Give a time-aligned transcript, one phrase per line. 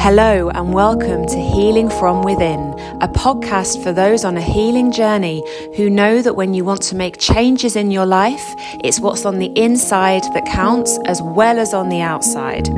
[0.00, 2.60] Hello, and welcome to Healing from Within,
[3.02, 5.42] a podcast for those on a healing journey
[5.76, 9.38] who know that when you want to make changes in your life, it's what's on
[9.38, 12.68] the inside that counts as well as on the outside.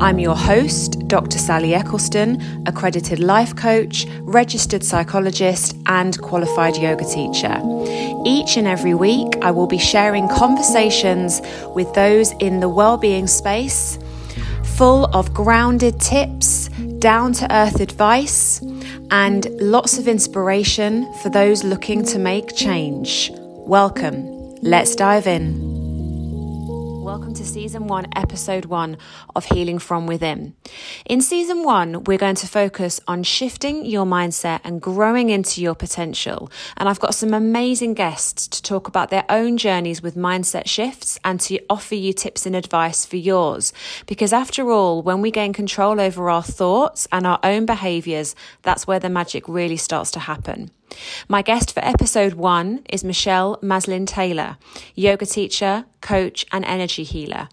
[0.00, 1.38] I'm your host, Dr.
[1.38, 7.60] Sally Eccleston, accredited life coach, registered psychologist, and qualified yoga teacher.
[8.24, 11.42] Each and every week, I will be sharing conversations
[11.76, 13.98] with those in the well-being space
[14.82, 16.66] full of grounded tips,
[16.98, 18.60] down to earth advice,
[19.12, 23.30] and lots of inspiration for those looking to make change.
[23.76, 24.26] Welcome.
[24.60, 25.71] Let's dive in.
[27.12, 28.96] Welcome to season one, episode one
[29.36, 30.54] of Healing from Within.
[31.04, 35.74] In season one, we're going to focus on shifting your mindset and growing into your
[35.74, 36.50] potential.
[36.78, 41.18] And I've got some amazing guests to talk about their own journeys with mindset shifts
[41.22, 43.74] and to offer you tips and advice for yours.
[44.06, 48.86] Because after all, when we gain control over our thoughts and our own behaviors, that's
[48.86, 50.70] where the magic really starts to happen.
[51.28, 54.56] My guest for episode one is Michelle Maslin Taylor,
[54.94, 57.48] yoga teacher, coach, and energy healer.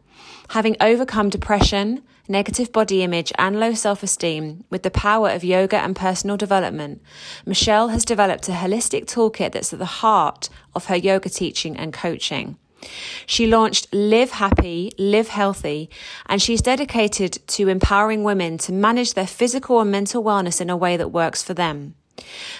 [0.49, 5.77] Having overcome depression, negative body image, and low self esteem with the power of yoga
[5.77, 7.01] and personal development,
[7.45, 11.93] Michelle has developed a holistic toolkit that's at the heart of her yoga teaching and
[11.93, 12.57] coaching.
[13.25, 15.89] She launched Live Happy, Live Healthy,
[16.27, 20.77] and she's dedicated to empowering women to manage their physical and mental wellness in a
[20.77, 21.95] way that works for them.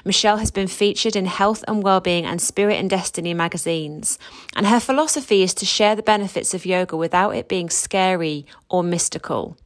[0.06, 4.20] Michelle has been featured in Health and Wellbeing and Spirit and Destiny magazines,
[4.56, 8.84] and her philosophy is to share the benefits of yoga without it being scary or
[8.84, 9.58] mystical.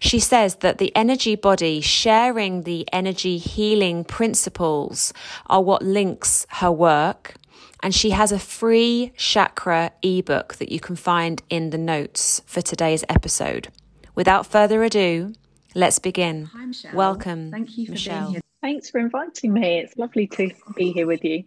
[0.00, 5.12] She says that the energy body sharing the energy healing principles
[5.46, 7.34] are what links her work.
[7.82, 12.60] And she has a free chakra ebook that you can find in the notes for
[12.60, 13.68] today's episode.
[14.14, 15.34] Without further ado,
[15.74, 16.46] let's begin.
[16.46, 16.94] Hi, Michelle.
[16.94, 17.50] Welcome.
[17.50, 18.20] Thank you for Michelle.
[18.22, 18.40] being here.
[18.66, 19.78] Thanks for inviting me.
[19.78, 21.44] It's lovely to be here with you.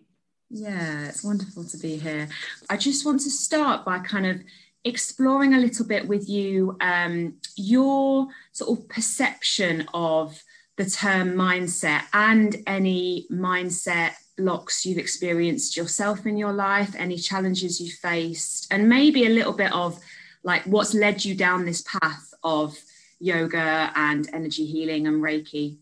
[0.49, 2.29] Yeah, it's wonderful to be here.
[2.69, 4.39] I just want to start by kind of
[4.85, 10.41] exploring a little bit with you um, your sort of perception of
[10.77, 17.81] the term mindset and any mindset blocks you've experienced yourself in your life, any challenges
[17.81, 19.99] you faced, and maybe a little bit of
[20.43, 22.77] like what's led you down this path of
[23.19, 25.79] yoga and energy healing and Reiki.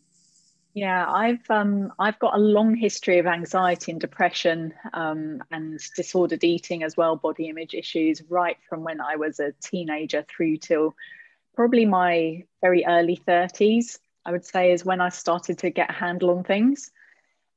[0.77, 6.43] Yeah, I've um, I've got a long history of anxiety and depression um, and disordered
[6.43, 10.93] eating as well, body image issues, right from when I was a teenager through till
[11.55, 13.97] probably my very early 30s.
[14.23, 16.91] I would say is when I started to get a handle on things.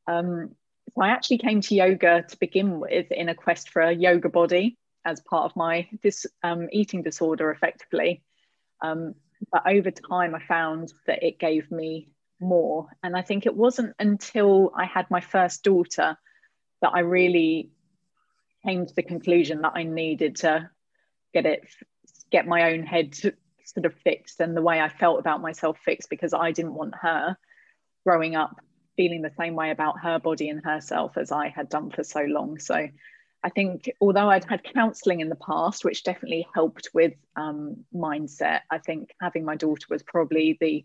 [0.07, 0.57] Um,
[0.95, 4.31] so I actually came to yoga to begin with in a quest for a yoga
[4.31, 8.23] body as part of my this um, eating disorder, effectively.
[8.81, 9.15] Um,
[9.53, 12.09] but over time, I found that it gave me
[12.41, 12.89] more.
[13.03, 16.17] And I think it wasn't until I had my first daughter
[16.83, 17.71] that I really
[18.65, 20.71] came to the conclusion that I needed to
[21.33, 21.69] get it,
[22.31, 26.11] get my own head sort of fixed and the way I felt about myself fixed
[26.11, 27.37] because I didn't want her
[28.05, 28.61] growing up
[28.97, 32.21] feeling the same way about her body and herself as I had done for so
[32.21, 32.59] long.
[32.59, 32.89] So
[33.43, 38.61] I think although I'd had counselling in the past, which definitely helped with um, mindset,
[38.71, 40.85] I think having my daughter was probably the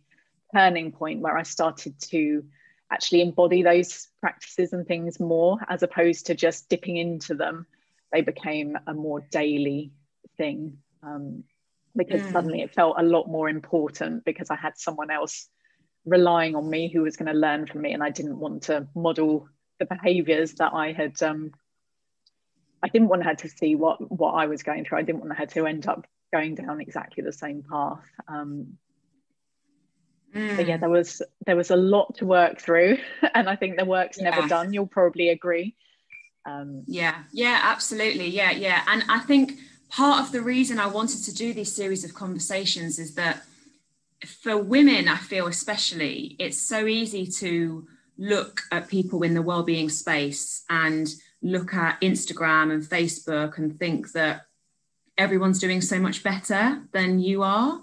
[0.55, 2.43] turning point where I started to
[2.91, 7.65] actually embody those practices and things more as opposed to just dipping into them.
[8.11, 9.91] They became a more daily
[10.37, 11.43] thing um,
[11.95, 12.31] because mm.
[12.31, 15.47] suddenly it felt a lot more important because I had someone else
[16.05, 18.87] relying on me who was going to learn from me, and I didn't want to
[18.95, 19.49] model
[19.79, 21.21] the behaviors that I had.
[21.21, 21.51] Um,
[22.83, 24.99] I didn't want her to see what what I was going through.
[24.99, 28.05] I didn't want her to end up going down exactly the same path.
[28.27, 28.77] Um,
[30.35, 30.57] Mm.
[30.57, 32.97] But yeah, there was there was a lot to work through,
[33.33, 34.29] and I think the work's yeah.
[34.29, 34.73] never done.
[34.73, 35.75] You'll probably agree.
[36.45, 38.83] Um, yeah, yeah, absolutely, yeah, yeah.
[38.87, 39.53] And I think
[39.89, 43.43] part of the reason I wanted to do this series of conversations is that
[44.25, 47.87] for women, I feel especially, it's so easy to
[48.17, 54.11] look at people in the well-being space and look at Instagram and Facebook and think
[54.13, 54.47] that
[55.17, 57.81] everyone's doing so much better than you are,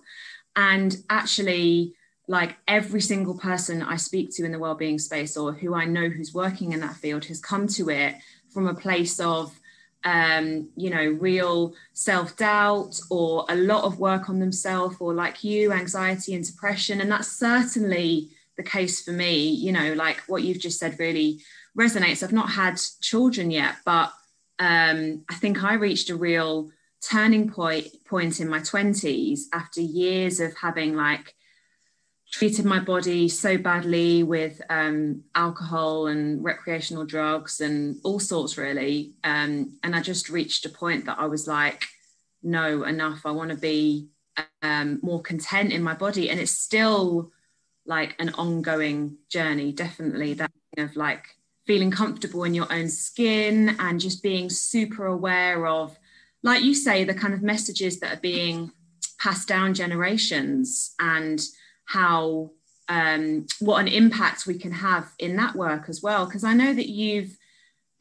[0.55, 1.95] and actually
[2.29, 6.09] like every single person I speak to in the well-being space or who I know
[6.09, 8.15] who's working in that field has come to it
[8.51, 9.59] from a place of
[10.05, 15.73] um, you know, real self-doubt or a lot of work on themselves or like you,
[15.73, 17.01] anxiety and depression.
[17.01, 21.41] And that's certainly the case for me, you know, like what you've just said really
[21.79, 22.23] resonates.
[22.23, 24.13] I've not had children yet, but
[24.59, 26.71] um, I think I reached a real
[27.01, 31.35] turning point point in my 20s after years of having like
[32.33, 39.13] treated my body so badly with um, alcohol and recreational drugs and all sorts really.
[39.23, 41.85] Um, and i just reached a point that i was like
[42.43, 43.25] no enough.
[43.25, 44.09] I want to be
[44.63, 46.31] um, more content in my body.
[46.31, 47.31] And it's still
[47.87, 50.35] like an ongoing journey definitely.
[50.35, 51.27] That of like
[51.67, 55.99] feeling comfortable in your own skin and just being super aware of
[56.43, 58.73] like you say the kind of messages that are being
[59.21, 61.43] passed down generations and
[61.93, 62.51] how
[62.89, 66.25] um, what an impact we can have in that work as well.
[66.27, 67.37] Because I know that you've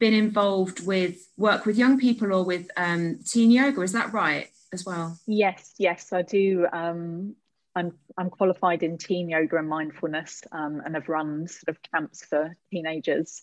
[0.00, 3.82] been involved with work with young people or with um, teen yoga.
[3.82, 5.18] Is that right as well?
[5.26, 6.66] Yes, yes, I do.
[6.72, 7.36] Um,
[7.74, 12.24] I'm I'm qualified in teen yoga and mindfulness, um, and have run sort of camps
[12.24, 13.42] for teenagers,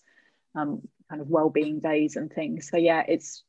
[0.54, 2.68] um, kind of well-being days and things.
[2.70, 3.42] So yeah, it's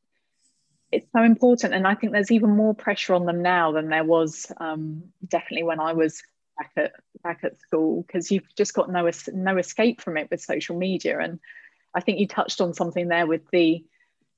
[0.92, 4.04] it's so important, and I think there's even more pressure on them now than there
[4.04, 6.22] was um, definitely when I was
[6.62, 6.94] back at
[7.24, 11.20] back at school because you've just got no no escape from it with social media.
[11.20, 11.40] And
[11.96, 13.84] i think you touched on something there with the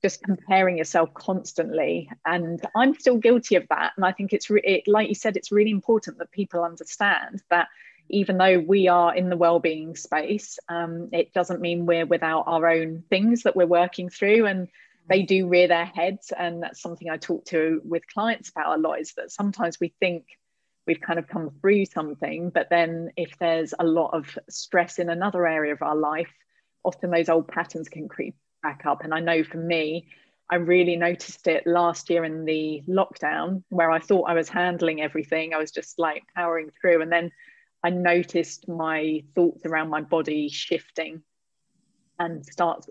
[0.02, 2.10] just comparing yourself constantly.
[2.24, 3.92] And i'm still guilty of that.
[3.96, 7.42] And i think it's re- it, like you said it's really important that people understand
[7.50, 7.68] that
[8.10, 12.68] even though we are in the well-being space um, it doesn't mean we're without our
[12.68, 14.46] own things that we're working through.
[14.46, 14.68] And
[15.08, 16.32] they do rear their heads.
[16.36, 19.94] And that's something i talk to with clients about a lot is that sometimes we
[20.00, 20.24] think
[20.86, 22.50] we've kind of come through something.
[22.50, 26.32] But then if there's a lot of stress in another area of our life,
[26.84, 29.04] often those old patterns can creep back up.
[29.04, 30.06] And I know for me,
[30.50, 35.00] I really noticed it last year in the lockdown where I thought I was handling
[35.00, 35.54] everything.
[35.54, 37.00] I was just like powering through.
[37.00, 37.30] And then
[37.82, 41.22] I noticed my thoughts around my body shifting
[42.18, 42.86] and start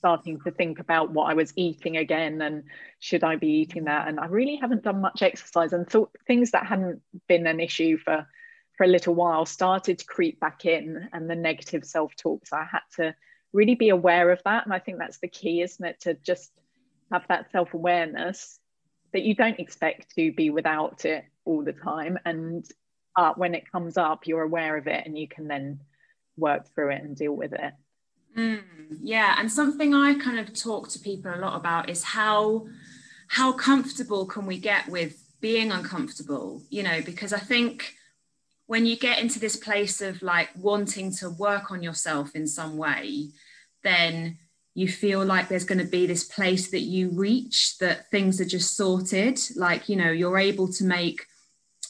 [0.00, 2.64] starting to think about what I was eating again and
[2.98, 4.08] should I be eating that.
[4.08, 7.96] And I really haven't done much exercise and thought things that hadn't been an issue
[7.96, 8.26] for
[8.76, 12.46] for a little while started to creep back in and the negative self-talk.
[12.46, 13.14] So I had to
[13.52, 14.64] really be aware of that.
[14.64, 16.00] And I think that's the key, isn't it?
[16.00, 16.50] To just
[17.12, 18.58] have that self-awareness
[19.12, 22.16] that you don't expect to be without it all the time.
[22.24, 22.64] And
[23.16, 25.80] uh, when it comes up, you're aware of it and you can then
[26.38, 27.74] work through it and deal with it.
[28.36, 28.62] Mm,
[29.00, 32.66] yeah, and something I kind of talk to people a lot about is how
[33.28, 36.62] how comfortable can we get with being uncomfortable?
[36.70, 37.94] You know, because I think
[38.66, 42.76] when you get into this place of like wanting to work on yourself in some
[42.76, 43.28] way,
[43.82, 44.38] then
[44.74, 48.44] you feel like there's going to be this place that you reach that things are
[48.44, 49.40] just sorted.
[49.56, 51.26] Like, you know, you're able to make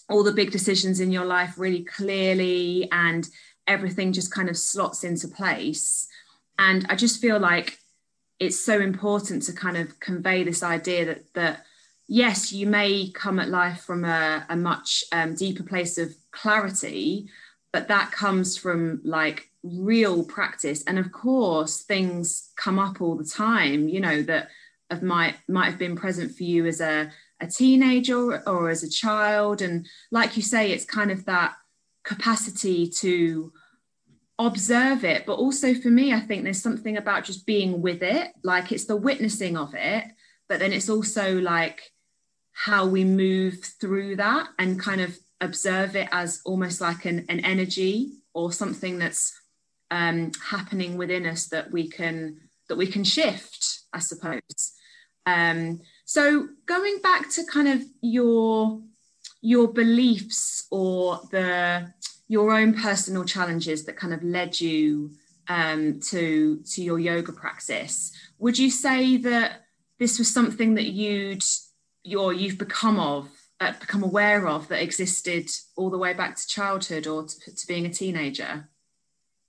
[0.09, 3.29] all the big decisions in your life really clearly and
[3.67, 6.09] everything just kind of slots into place
[6.61, 7.79] and I just feel like
[8.39, 11.65] it's so important to kind of convey this idea that that
[12.07, 17.31] yes, you may come at life from a, a much um, deeper place of clarity,
[17.73, 20.83] but that comes from like real practice.
[20.87, 24.49] And of course, things come up all the time, you know, that
[24.91, 27.11] of might might have been present for you as a,
[27.41, 29.63] a teenager or, or as a child.
[29.63, 31.55] And like you say, it's kind of that
[32.05, 33.53] capacity to
[34.47, 38.33] observe it but also for me i think there's something about just being with it
[38.43, 40.05] like it's the witnessing of it
[40.49, 41.93] but then it's also like
[42.53, 47.41] how we move through that and kind of observe it as almost like an, an
[47.41, 49.33] energy or something that's
[49.91, 52.37] um, happening within us that we can
[52.69, 54.73] that we can shift i suppose.
[55.27, 58.81] Um, so going back to kind of your
[59.43, 61.93] your beliefs or the
[62.31, 65.11] your own personal challenges that kind of led you
[65.49, 68.13] um, to to your yoga practice.
[68.39, 69.65] Would you say that
[69.99, 71.43] this was something that you'd
[72.17, 76.47] or you've become of uh, become aware of that existed all the way back to
[76.47, 78.69] childhood or to, to being a teenager?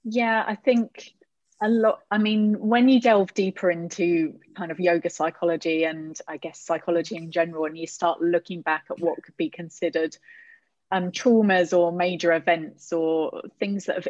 [0.04, 1.14] Yeah, I think
[1.62, 2.00] a lot.
[2.10, 7.16] I mean, when you delve deeper into kind of yoga psychology and I guess psychology
[7.16, 10.18] in general, and you start looking back at what could be considered
[10.92, 14.08] um, traumas or major events or things that have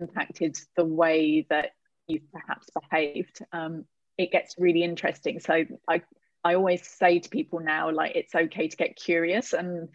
[0.00, 1.72] impacted the way that
[2.06, 3.84] you've perhaps behaved, um,
[4.16, 5.40] it gets really interesting.
[5.40, 6.02] So I,
[6.44, 9.88] I always say to people now, like it's okay to get curious and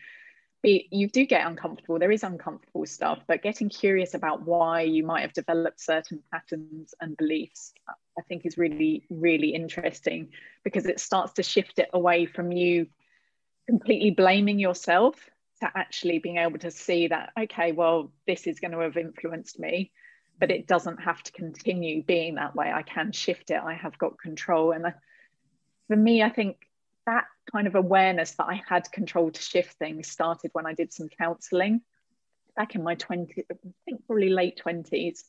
[0.62, 2.00] be, you do get uncomfortable.
[2.00, 6.94] There is uncomfortable stuff, but getting curious about why you might have developed certain patterns
[7.00, 7.74] and beliefs,
[8.18, 10.30] I think is really, really interesting
[10.64, 12.88] because it starts to shift it away from you
[13.68, 15.16] completely blaming yourself
[15.62, 19.60] to actually being able to see that okay well this is going to have influenced
[19.60, 19.92] me
[20.40, 23.98] but it doesn't have to continue being that way i can shift it i have
[23.98, 24.86] got control and
[25.88, 26.58] for me i think
[27.06, 30.92] that kind of awareness that i had control to shift things started when i did
[30.92, 31.82] some counseling
[32.56, 35.24] back in my 20s, I think probably late 20s.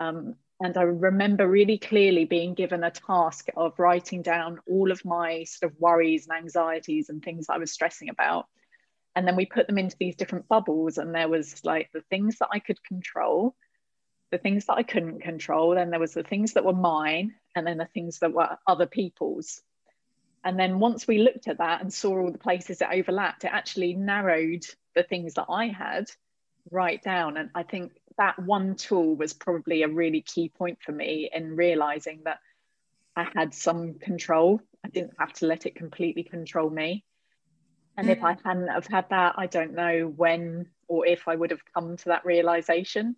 [0.00, 5.04] Um, and I remember really clearly being given a task of writing down all of
[5.04, 8.46] my sort of worries and anxieties and things I was stressing about.
[9.16, 10.98] And then we put them into these different bubbles.
[10.98, 13.56] And there was like the things that I could control,
[14.30, 15.74] the things that I couldn't control.
[15.74, 18.86] Then there was the things that were mine, and then the things that were other
[18.86, 19.62] people's.
[20.44, 23.50] And then once we looked at that and saw all the places it overlapped, it
[23.52, 26.10] actually narrowed the things that I had
[26.70, 27.36] right down.
[27.36, 31.56] And I think that one tool was probably a really key point for me in
[31.56, 32.38] realizing that
[33.16, 34.60] I had some control.
[34.84, 37.02] I didn't have to let it completely control me.
[37.96, 38.38] And if I mm.
[38.44, 42.04] hadn't have had that, I don't know when or if I would have come to
[42.06, 43.16] that realization.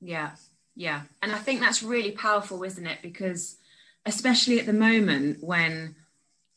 [0.00, 0.30] Yeah,
[0.74, 1.02] yeah.
[1.22, 2.98] And I think that's really powerful, isn't it?
[3.02, 3.56] Because
[4.04, 5.94] especially at the moment when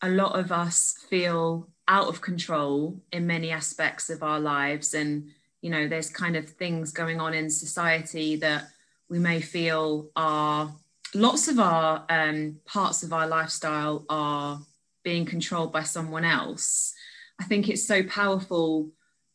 [0.01, 5.29] a lot of us feel out of control in many aspects of our lives and
[5.61, 8.69] you know there's kind of things going on in society that
[9.09, 10.73] we may feel are
[11.13, 14.61] lots of our um, parts of our lifestyle are
[15.03, 16.93] being controlled by someone else
[17.41, 18.89] i think it's so powerful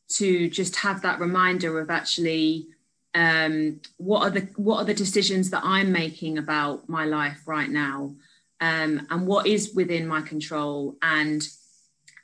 [0.08, 2.68] to just have that reminder of actually
[3.14, 7.70] um, what are the what are the decisions that i'm making about my life right
[7.70, 8.14] now?
[8.60, 10.96] Um, and what is within my control?
[11.00, 11.42] And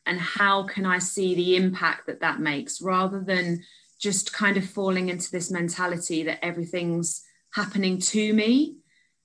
[0.05, 2.83] and how can i see the impact that that makes?
[2.83, 3.63] Rather than
[3.99, 7.25] just kind of falling into this mentality that everything's
[7.55, 8.77] happening to me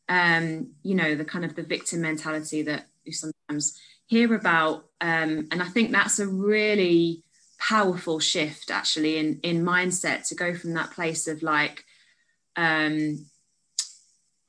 [0.10, 5.62] um, you know the kind of the victim mentality that sometimes hear about um, and
[5.62, 7.24] i think that's a really
[7.60, 11.86] powerful shift actually in in mindset to go from that place of like
[12.56, 13.26] um,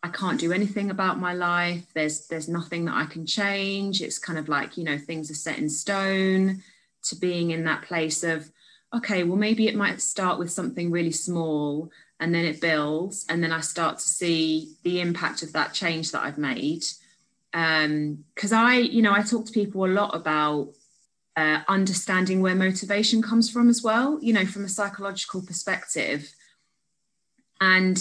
[0.03, 1.85] I can't do anything about my life.
[1.93, 4.01] There's there's nothing that I can change.
[4.01, 6.63] It's kind of like, you know, things are set in stone
[7.05, 8.51] to being in that place of
[8.95, 13.27] okay, well, maybe it might start with something really small and then it builds.
[13.29, 16.85] And then I start to see the impact of that change that I've made.
[17.53, 20.73] Because um, I, you know, I talk to people a lot about
[21.37, 26.33] uh, understanding where motivation comes from as well, you know, from a psychological perspective.
[27.61, 27.99] And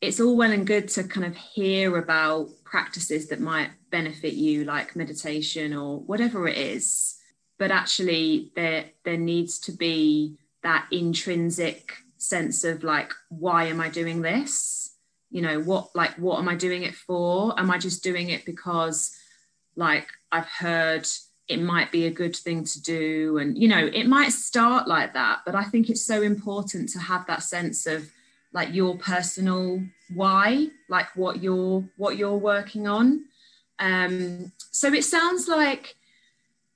[0.00, 4.64] it's all well and good to kind of hear about practices that might benefit you,
[4.64, 7.16] like meditation or whatever it is
[7.58, 13.88] but actually there there needs to be that intrinsic sense of like why am i
[13.88, 14.93] doing this
[15.34, 17.58] you know what like what am i doing it for?
[17.58, 19.18] Am i just doing it because
[19.74, 21.06] like i've heard
[21.48, 23.38] it might be a good thing to do?
[23.38, 27.00] And you know it might start like that but i think it's so important to
[27.00, 28.08] have that sense of
[28.52, 29.82] like your personal
[30.14, 33.24] why like what you're what you're working on.
[33.80, 35.96] Um so it sounds like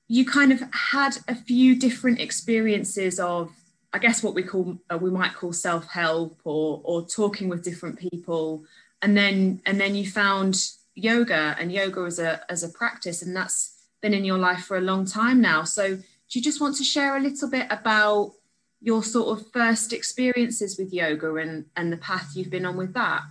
[0.09, 3.53] you kind of had a few different experiences of
[3.93, 7.97] i guess what we call uh, we might call self-help or or talking with different
[7.97, 8.63] people.
[9.01, 13.35] And then and then you found yoga and yoga as a as a practice and
[13.35, 15.63] that's been in your life for a long time now.
[15.63, 18.33] So do you just want to share a little bit about
[18.81, 22.93] your sort of first experiences with yoga and and the path you've been on with
[22.93, 23.23] that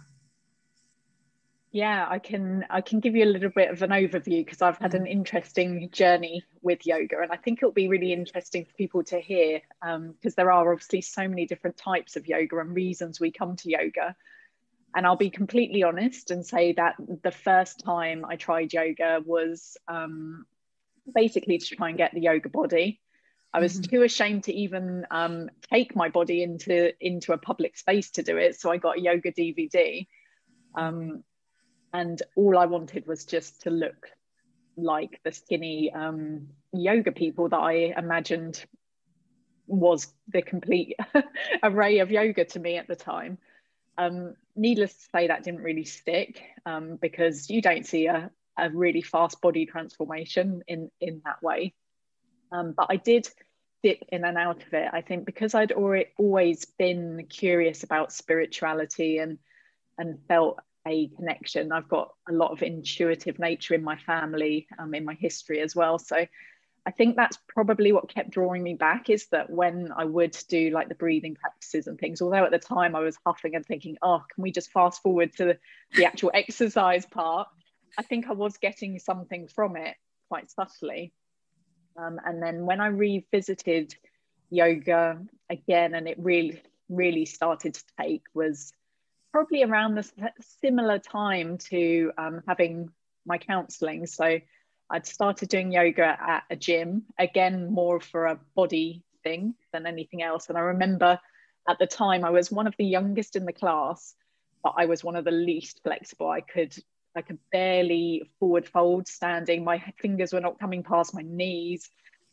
[1.70, 4.78] yeah, I can I can give you a little bit of an overview because I've
[4.78, 5.10] had an mm.
[5.10, 9.60] interesting journey with yoga, and I think it'll be really interesting for people to hear
[9.80, 13.56] because um, there are obviously so many different types of yoga and reasons we come
[13.56, 14.16] to yoga.
[14.94, 19.76] And I'll be completely honest and say that the first time I tried yoga was
[19.86, 20.46] um,
[21.14, 22.98] basically to try and get the yoga body.
[23.52, 23.94] I was mm-hmm.
[23.96, 28.38] too ashamed to even um, take my body into into a public space to do
[28.38, 30.06] it, so I got a yoga DVD.
[30.74, 31.24] Um,
[31.92, 34.10] and all I wanted was just to look
[34.76, 38.64] like the skinny um, yoga people that I imagined
[39.66, 40.96] was the complete
[41.62, 43.38] array of yoga to me at the time.
[43.96, 48.70] Um, needless to say, that didn't really stick um, because you don't see a, a,
[48.70, 51.74] really fast body transformation in in that way.
[52.52, 53.28] Um, but I did
[53.82, 54.88] dip in and out of it.
[54.92, 59.38] I think because I'd already, always been curious about spirituality and
[59.98, 61.72] and felt a connection.
[61.72, 65.74] I've got a lot of intuitive nature in my family, um, in my history as
[65.74, 65.98] well.
[65.98, 66.26] So
[66.86, 70.70] I think that's probably what kept drawing me back is that when I would do
[70.70, 73.98] like the breathing practices and things, although at the time I was huffing and thinking,
[74.00, 75.58] oh, can we just fast forward to
[75.94, 77.48] the, actual exercise part?
[77.98, 79.96] I think I was getting something from it
[80.28, 81.12] quite subtly.
[81.98, 83.94] Um, and then when I revisited
[84.48, 85.20] yoga
[85.50, 88.72] again, and it really, really started to take was
[89.32, 92.90] probably around the similar time to um, having
[93.26, 94.06] my counseling.
[94.06, 94.40] So
[94.90, 100.22] I'd started doing yoga at a gym, again, more for a body thing than anything
[100.22, 100.48] else.
[100.48, 101.18] And I remember
[101.68, 104.14] at the time I was one of the youngest in the class,
[104.62, 106.28] but I was one of the least flexible.
[106.28, 106.74] I could
[107.16, 109.64] I could barely forward fold standing.
[109.64, 111.90] My fingers were not coming past my knees.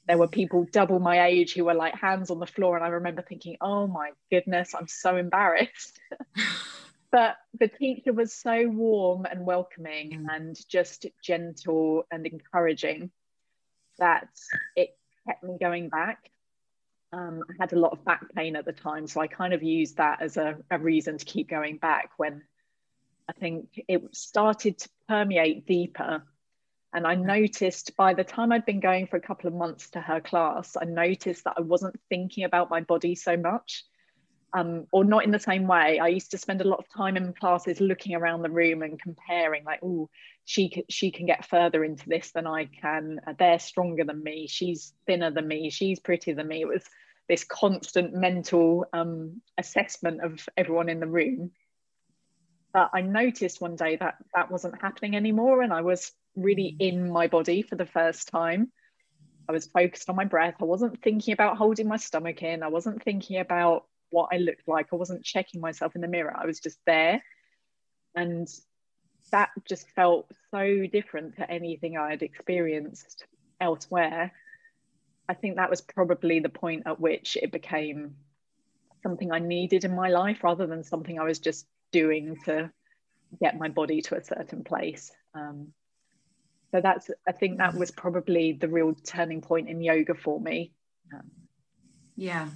[0.08, 2.76] There were people double my age who were like hands on the floor.
[2.76, 6.00] And I remember thinking, oh my goodness, I'm so embarrassed.
[7.16, 10.36] but the teacher was so warm and welcoming mm.
[10.36, 13.10] and just gentle and encouraging
[14.00, 14.28] that
[14.76, 16.30] it kept me going back.
[17.14, 19.64] Um, I had a lot of back pain at the time, so I kind of
[19.64, 22.42] used that as a, a reason to keep going back when
[23.30, 26.22] I think it started to permeate deeper.
[26.92, 30.02] And I noticed by the time I'd been going for a couple of months to
[30.02, 33.86] her class, I noticed that I wasn't thinking about my body so much,
[34.56, 36.00] um, or not in the same way.
[36.00, 39.02] I used to spend a lot of time in classes looking around the room and
[39.02, 40.10] comparing, like, oh,
[40.46, 43.20] she she can get further into this than I can.
[43.38, 44.48] They're stronger than me.
[44.48, 45.70] She's thinner than me.
[45.70, 46.62] She's prettier than me.
[46.62, 46.84] It was
[47.28, 51.52] this constant mental um, assessment of everyone in the room
[52.76, 55.62] but I noticed one day that that wasn't happening anymore.
[55.62, 56.90] And I was really mm.
[56.90, 58.70] in my body for the first time.
[59.48, 60.56] I was focused on my breath.
[60.60, 62.64] I wasn't thinking about holding my stomach in.
[62.64, 64.88] I wasn't thinking about what I looked like.
[64.92, 66.34] I wasn't checking myself in the mirror.
[66.36, 67.24] I was just there.
[68.16, 68.48] And
[69.32, 73.26] that just felt so different to anything I had experienced
[73.60, 74.32] elsewhere.
[75.28, 78.16] I think that was probably the point at which it became
[79.04, 82.72] something I needed in my life rather than something I was just doing to
[83.40, 85.12] get my body to a certain place.
[85.34, 85.74] Um,
[86.72, 90.72] so that's, I think that was probably the real turning point in yoga for me.
[91.14, 91.32] Um,
[92.16, 92.50] yeah.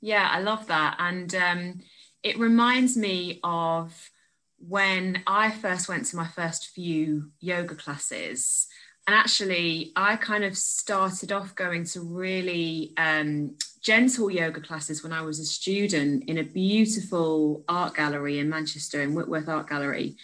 [0.00, 0.96] Yeah, I love that.
[0.98, 1.80] And um,
[2.22, 4.10] it reminds me of
[4.58, 8.66] when I first went to my first few yoga classes.
[9.06, 15.12] And actually, I kind of started off going to really um, gentle yoga classes when
[15.12, 20.16] I was a student in a beautiful art gallery in Manchester, in Whitworth Art Gallery.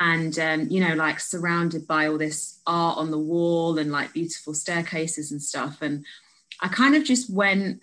[0.00, 4.12] And, um, you know, like surrounded by all this art on the wall and like
[4.12, 5.82] beautiful staircases and stuff.
[5.82, 6.06] And
[6.60, 7.82] I kind of just went,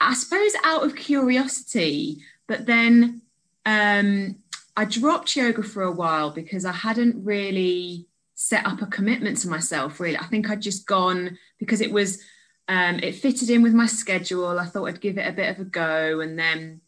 [0.00, 3.22] I suppose, out of curiosity, but then
[3.66, 4.36] um,
[4.76, 9.48] I dropped yoga for a while because I hadn't really set up a commitment to
[9.48, 10.16] myself, really.
[10.16, 12.22] I think I'd just gone because it was
[12.68, 14.58] um, it fitted in with my schedule.
[14.58, 16.80] I thought I'd give it a bit of a go, and then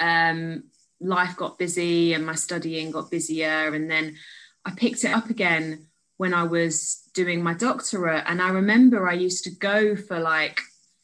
[0.00, 0.64] um,
[1.00, 4.16] life got busy and my studying got busier, and then
[4.64, 5.86] I picked it up again
[6.16, 8.24] when I was doing my doctorate.
[8.26, 10.60] And I remember I used to go for like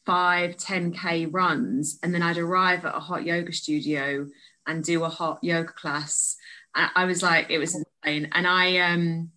[0.07, 4.25] five, 10K runs, and then I'd arrive at a hot yoga studio
[4.65, 6.37] and do a hot yoga class.
[6.73, 8.29] I was like, it was insane.
[8.33, 9.31] And I, um,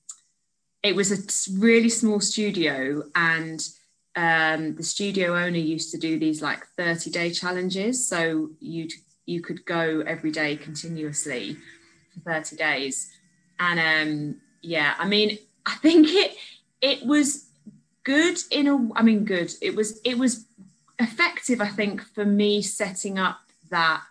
[0.82, 3.60] it was a really small studio, and
[4.14, 8.08] um, the studio owner used to do these like 30 day challenges.
[8.08, 8.88] So you
[9.26, 11.56] you could go every day continuously
[12.12, 13.10] for 30 days.
[13.58, 16.36] And um, yeah, I mean, I think it
[16.80, 17.50] it was
[18.04, 19.52] good in a I mean good.
[19.60, 20.46] It was it was
[21.00, 24.02] effective, I think, for me setting up that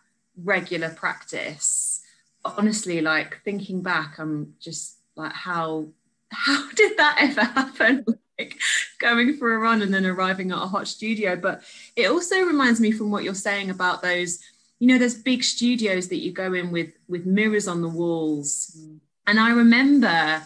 [0.43, 2.01] regular practice.
[2.43, 5.87] Honestly, like thinking back, I'm just like how
[6.31, 8.05] how did that ever happen?
[8.39, 8.57] like
[8.99, 11.35] going for a run and then arriving at a hot studio.
[11.35, 11.63] But
[11.95, 14.39] it also reminds me from what you're saying about those,
[14.79, 18.77] you know, there's big studios that you go in with with mirrors on the walls.
[18.79, 18.99] Mm.
[19.27, 20.43] And I remember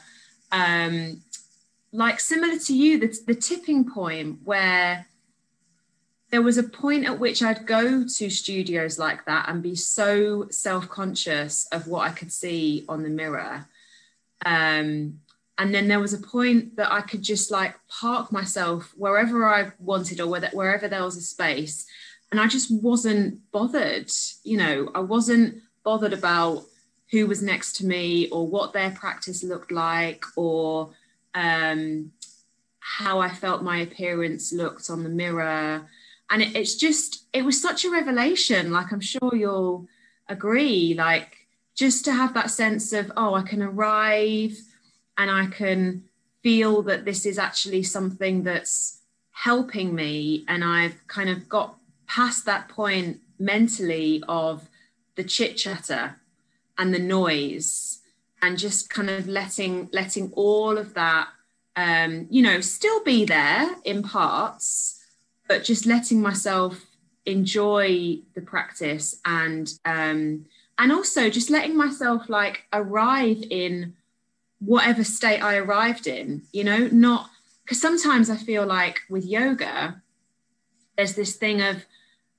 [0.51, 1.21] um
[1.91, 5.05] like similar to you, the, the tipping point where
[6.33, 10.47] there was a point at which I'd go to studios like that and be so
[10.49, 13.67] self-conscious of what I could see on the mirror.
[14.43, 15.19] Um,
[15.59, 19.73] and then there was a point that I could just like park myself wherever I
[19.77, 21.85] wanted or whether, wherever there was a space.
[22.31, 24.09] And I just wasn't bothered.
[24.43, 26.63] You know, I wasn't bothered about
[27.11, 30.93] who was next to me or what their practice looked like or
[31.35, 32.11] um,
[32.79, 35.87] how I felt my appearance looked on the mirror.
[36.29, 38.71] And it, it's just, it was such a revelation.
[38.71, 39.87] Like, I'm sure you'll
[40.27, 44.57] agree, like, just to have that sense of, oh, I can arrive
[45.17, 46.03] and I can
[46.41, 48.99] feel that this is actually something that's
[49.31, 50.45] helping me.
[50.47, 54.69] And I've kind of got past that point mentally of
[55.15, 56.19] the chit chatter
[56.77, 57.99] and the noise
[58.41, 61.29] and just kind of letting letting all of that
[61.75, 64.92] um, you know still be there in parts
[65.53, 66.83] but just letting myself
[67.27, 70.47] enjoy the practice and um,
[70.79, 73.93] and also just letting myself like arrive in
[74.57, 77.29] whatever state I arrived in, you know, not
[77.63, 80.01] because sometimes I feel like with yoga,
[80.97, 81.85] there's this thing of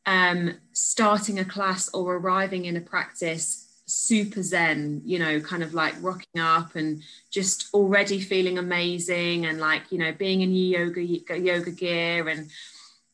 [0.06, 5.74] um, starting a class or arriving in a practice super zen you know kind of
[5.74, 10.90] like rocking up and just already feeling amazing and like you know being in your
[10.98, 12.48] yoga yoga gear and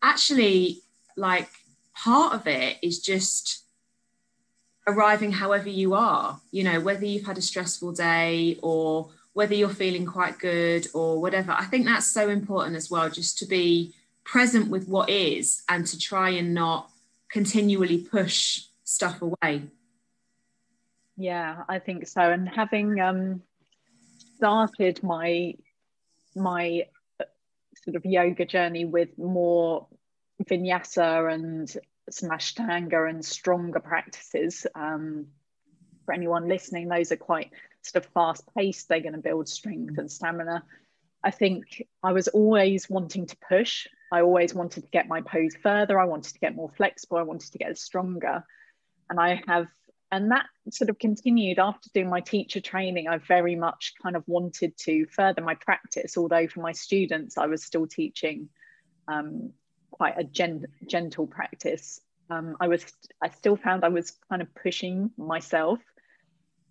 [0.02, 0.80] actually
[1.16, 1.48] like
[1.94, 3.64] part of it is just
[4.86, 9.68] arriving however you are you know whether you've had a stressful day or whether you're
[9.68, 13.94] feeling quite good or whatever i think that's so important as well just to be
[14.24, 16.90] present with what is and to try and not
[17.30, 19.68] continually push stuff away
[21.20, 22.22] yeah, I think so.
[22.22, 23.42] And having um,
[24.36, 25.54] started my
[26.34, 26.86] my
[27.84, 29.86] sort of yoga journey with more
[30.44, 31.70] vinyasa and
[32.10, 34.66] some Ashtanga and stronger practices.
[34.74, 35.26] Um,
[36.04, 37.50] for anyone listening, those are quite
[37.82, 38.88] sort of fast paced.
[38.88, 40.64] They're going to build strength and stamina.
[41.22, 43.86] I think I was always wanting to push.
[44.12, 45.98] I always wanted to get my pose further.
[45.98, 47.18] I wanted to get more flexible.
[47.18, 48.42] I wanted to get stronger.
[49.08, 49.68] And I have
[50.12, 54.22] and that sort of continued after doing my teacher training i very much kind of
[54.26, 58.48] wanted to further my practice although for my students i was still teaching
[59.08, 59.52] um,
[59.90, 62.00] quite a gen- gentle practice.
[62.30, 62.84] Um, i was
[63.20, 65.80] i still found i was kind of pushing myself.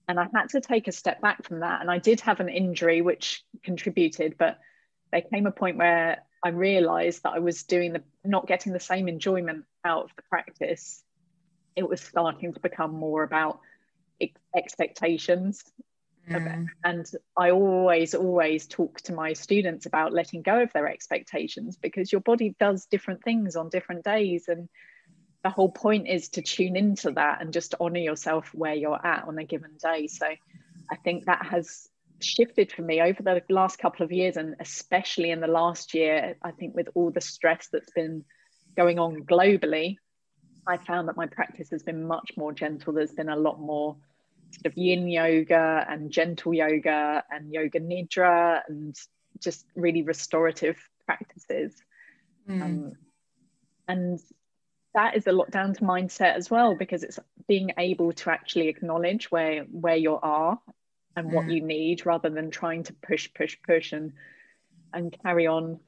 [0.07, 1.81] And i had to take a step back from that.
[1.81, 4.57] And i did have an injury which contributed but
[5.11, 8.79] there came a point where i realized that i was doing the not getting the
[8.79, 11.03] same enjoyment out of the practice
[11.79, 13.59] it was starting to become more about
[14.21, 15.63] ex- expectations.
[16.29, 16.67] Mm.
[16.83, 22.11] And I always, always talk to my students about letting go of their expectations because
[22.11, 24.47] your body does different things on different days.
[24.47, 24.69] And
[25.43, 29.23] the whole point is to tune into that and just honor yourself where you're at
[29.27, 30.07] on a given day.
[30.07, 31.87] So I think that has
[32.21, 36.35] shifted for me over the last couple of years and especially in the last year
[36.43, 38.25] i think with all the stress that's been
[38.75, 39.95] going on globally
[40.69, 42.93] I found that my practice has been much more gentle.
[42.93, 43.97] There's been a lot more
[44.51, 48.95] sort of yin yoga and gentle yoga and yoga nidra and
[49.39, 50.77] just really restorative
[51.07, 51.73] practices.
[52.47, 52.61] Mm.
[52.61, 52.91] Um,
[53.87, 54.19] and
[54.93, 58.67] that is a lot down to mindset as well because it's being able to actually
[58.67, 60.59] acknowledge where where you are
[61.15, 61.55] and what mm.
[61.55, 64.13] you need rather than trying to push push push and
[64.93, 65.79] and carry on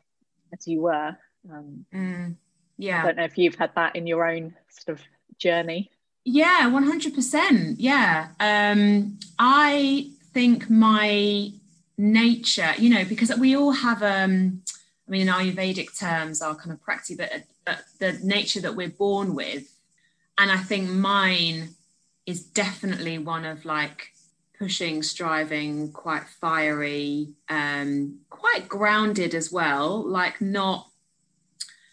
[0.54, 1.16] as you were
[1.52, 2.36] um, mm
[2.82, 3.04] yeah.
[3.04, 5.06] I don't know if you've had that in your own sort of
[5.38, 5.92] journey.
[6.26, 8.30] Yeah 100% yeah.
[8.40, 11.52] Um i think my
[11.98, 14.62] nature you know because we all have um
[15.08, 18.90] i mean in ayurvedic terms our kind of practice but, but the nature that we're
[18.90, 19.66] born with.
[20.38, 21.76] And i think mine
[22.26, 24.14] is definitely one of like
[24.58, 30.04] pushing striving quite fiery um quite grounded as well.
[30.08, 30.91] Like not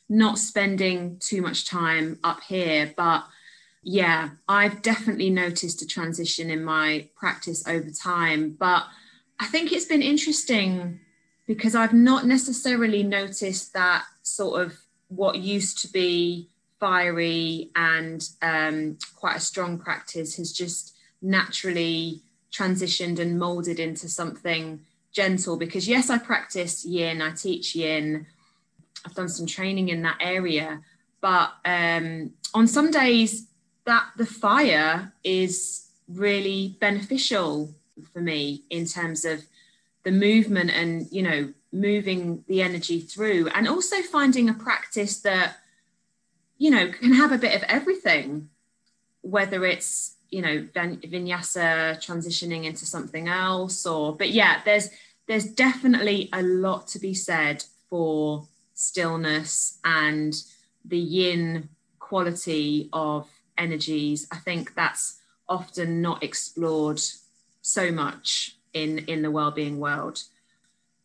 [0.09, 2.93] not spending too much time up here.
[2.97, 3.25] But
[3.83, 8.57] yeah, I've definitely noticed a transition in my practice over time.
[8.59, 8.85] But
[9.39, 11.01] I think it's been interesting
[11.47, 18.99] because I've not necessarily noticed that sort of what used to be fiery and um,
[19.17, 24.81] quite a strong practice has just naturally transitioned and molded into something
[25.13, 28.27] gentle because yes i practice yin i teach yin
[29.05, 30.81] I've done some training in that area.
[31.21, 33.47] But um, on some days,
[33.85, 37.75] that the fire is really beneficial
[38.13, 39.45] for me in terms of
[40.05, 45.57] the movement and you know moving the energy through and also finding a practice that
[46.57, 48.49] you know can have a bit of everything
[49.23, 54.89] whether it's you know vinyasa transitioning into something else or but yeah there's
[55.27, 58.47] there's definitely a lot to be said for
[58.79, 60.35] stillness and
[60.85, 67.01] the yin quality of energies i think that's often not explored
[67.61, 70.23] so much in in the well-being world.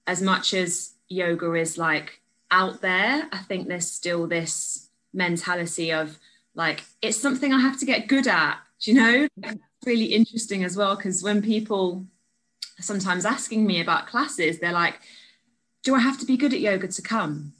[0.05, 6.19] As much as yoga is like out there i think there's still this mentality of
[6.53, 9.27] like it's something i have to get good at you know?
[9.85, 12.05] Really interesting as well because when people
[12.79, 14.99] sometimes asking me about classes they're like
[15.83, 17.53] do i have to be good at yoga to come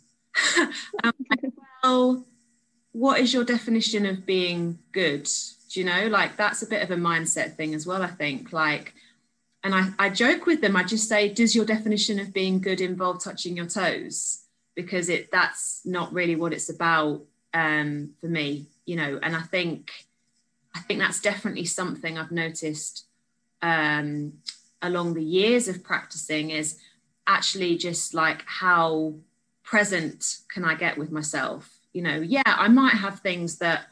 [1.04, 2.26] like, well,
[2.92, 5.28] what is your definition of being good?
[5.70, 8.54] Do you know, like that's a bit of a mindset thing as well, I think.
[8.54, 8.94] Like,
[9.64, 12.82] and I, I joke with them, I just say, does your definition of being good
[12.82, 14.44] involve touching your toes?
[14.76, 19.42] Because it that's not really what it's about um, for me, you know, and I
[19.42, 19.92] think
[20.76, 23.06] I think that's definitely something I've noticed
[23.62, 24.34] um,
[24.82, 26.80] along the years of practicing is
[27.26, 29.14] actually just like how
[29.64, 31.70] present can I get with myself?
[31.94, 33.88] You know, yeah, I might have things that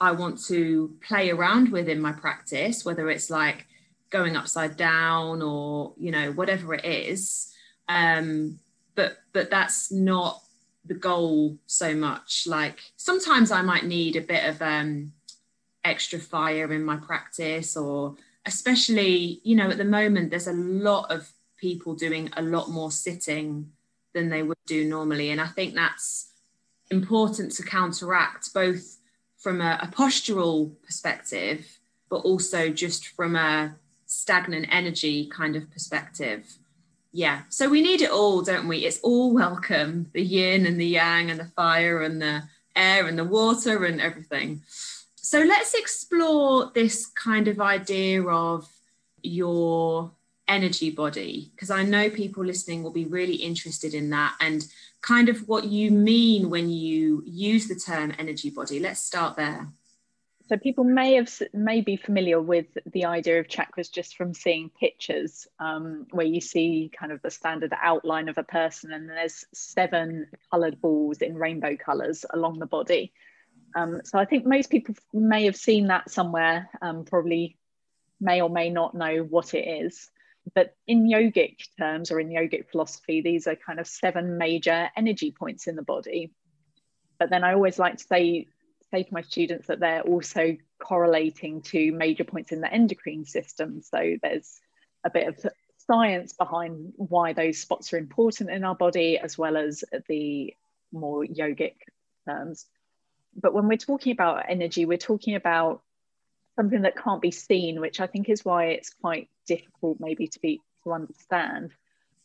[0.00, 3.66] I want to play around with in my practice, whether it's like
[4.08, 7.52] going upside down or you know whatever it is.
[7.88, 8.58] Um,
[8.94, 10.42] but but that's not
[10.84, 12.46] the goal so much.
[12.46, 15.12] Like sometimes I might need a bit of um,
[15.84, 21.10] extra fire in my practice, or especially you know at the moment there's a lot
[21.10, 23.70] of people doing a lot more sitting
[24.14, 26.32] than they would do normally, and I think that's
[26.90, 28.98] important to counteract both
[29.38, 33.74] from a, a postural perspective, but also just from a
[34.06, 36.58] stagnant energy kind of perspective.
[37.12, 38.78] Yeah, so we need it all, don't we?
[38.78, 42.42] It's all welcome the yin and the yang and the fire and the
[42.76, 44.62] air and the water and everything.
[45.16, 48.68] So let's explore this kind of idea of
[49.22, 50.12] your
[50.50, 54.66] energy body, because I know people listening will be really interested in that and
[55.00, 58.80] kind of what you mean when you use the term energy body.
[58.80, 59.68] Let's start there.
[60.48, 64.68] So people may have may be familiar with the idea of chakras just from seeing
[64.80, 69.44] pictures, um, where you see kind of the standard outline of a person, and there's
[69.54, 73.12] seven coloured balls in rainbow colours along the body.
[73.76, 77.56] Um, so I think most people may have seen that somewhere, um, probably
[78.20, 80.10] may or may not know what it is.
[80.54, 85.30] But in yogic terms or in yogic philosophy, these are kind of seven major energy
[85.30, 86.32] points in the body.
[87.18, 88.46] But then I always like to say,
[88.90, 93.82] say to my students that they're also correlating to major points in the endocrine system.
[93.82, 94.60] So there's
[95.04, 99.56] a bit of science behind why those spots are important in our body, as well
[99.56, 100.54] as the
[100.92, 101.74] more yogic
[102.26, 102.66] terms.
[103.36, 105.82] But when we're talking about energy, we're talking about
[106.56, 110.40] something that can't be seen, which I think is why it's quite difficult maybe to
[110.40, 111.72] be to understand.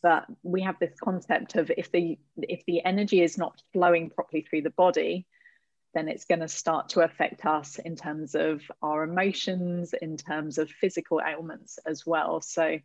[0.02, 4.42] But we have this concept of if the if the energy is not flowing properly
[4.42, 5.26] through the body,
[5.94, 10.58] then it's going to start to affect us in terms of our emotions, in terms
[10.58, 12.40] of physical ailments as well.
[12.40, 12.78] So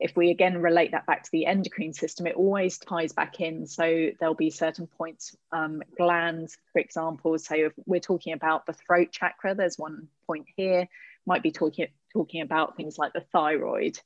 [0.00, 3.66] if we again relate that back to the endocrine system, it always ties back in.
[3.66, 7.38] So there'll be certain points, um, glands, for example.
[7.38, 10.88] So if we're talking about the throat chakra, there's one point here.
[11.26, 13.98] Might be talking talking about things like the thyroid.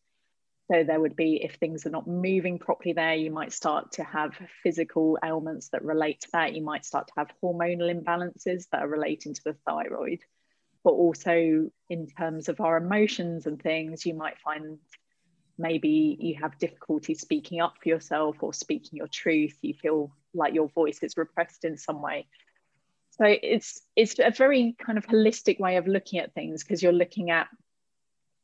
[0.71, 4.05] So there would be if things are not moving properly there, you might start to
[4.05, 6.55] have physical ailments that relate to that.
[6.55, 10.21] You might start to have hormonal imbalances that are relating to the thyroid.
[10.83, 14.79] But also in terms of our emotions and things, you might find
[15.59, 20.55] maybe you have difficulty speaking up for yourself or speaking your truth you feel like
[20.55, 22.27] your voice is repressed in some way.
[23.11, 26.93] So it's it's a very kind of holistic way of looking at things because you're
[26.93, 27.49] looking at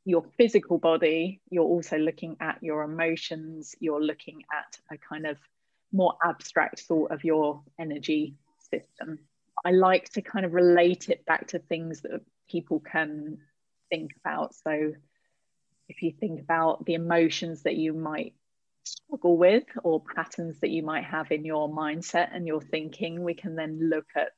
[0.04, 5.36] your physical body you're also looking at your emotions you're looking at a kind of
[5.92, 8.36] more abstract thought of your energy
[8.70, 9.18] system.
[9.64, 13.38] I like to kind of relate it back to things that people can
[13.90, 14.54] think about.
[14.54, 14.92] So
[15.90, 18.34] if you think about the emotions that you might
[18.84, 23.34] struggle with or patterns that you might have in your mindset and your thinking, we
[23.34, 24.28] can then look at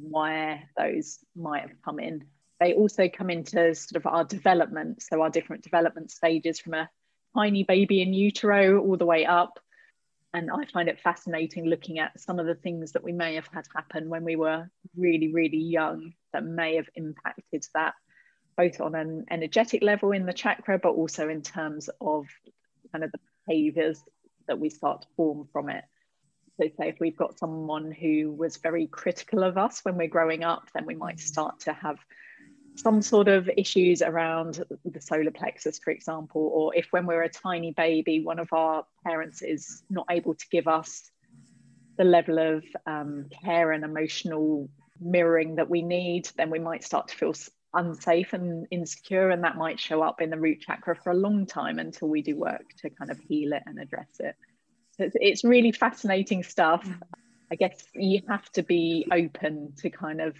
[0.00, 2.24] where those might have come in.
[2.60, 6.88] They also come into sort of our development, so our different development stages from a
[7.36, 9.60] tiny baby in utero all the way up.
[10.32, 13.48] And I find it fascinating looking at some of the things that we may have
[13.52, 17.92] had happen when we were really, really young that may have impacted that
[18.56, 22.26] both on an energetic level in the chakra, but also in terms of
[22.92, 24.02] kind of the behaviors
[24.48, 25.84] that we start to form from it.
[26.60, 30.44] So, say if we've got someone who was very critical of us when we're growing
[30.44, 31.98] up, then we might start to have
[32.76, 37.28] some sort of issues around the solar plexus, for example, or if when we're a
[37.28, 41.10] tiny baby, one of our parents is not able to give us
[41.98, 44.68] the level of um, care and emotional
[45.00, 47.34] mirroring that we need, then we might start to feel
[47.74, 51.46] unsafe and insecure and that might show up in the root chakra for a long
[51.46, 54.34] time until we do work to kind of heal it and address it.
[54.92, 56.86] So it's, it's really fascinating stuff.
[57.50, 60.36] I guess you have to be open to kind of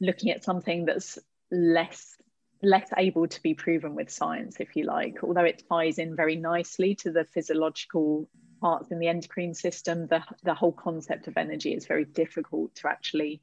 [0.00, 1.18] looking at something that's
[1.50, 2.16] less
[2.62, 6.36] less able to be proven with science if you like although it ties in very
[6.36, 8.28] nicely to the physiological
[8.60, 10.06] parts in the endocrine system.
[10.06, 13.40] The, the whole concept of energy is very difficult to actually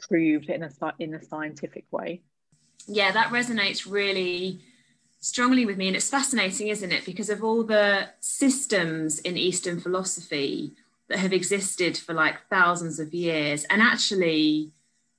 [0.00, 2.22] proved in a in a scientific way.
[2.86, 4.60] Yeah, that resonates really
[5.20, 7.04] strongly with me, and it's fascinating, isn't it?
[7.04, 10.72] Because of all the systems in Eastern philosophy
[11.08, 14.72] that have existed for like thousands of years, and actually,